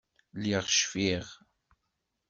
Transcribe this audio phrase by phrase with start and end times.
[0.37, 1.25] Lliɣ cfiɣ.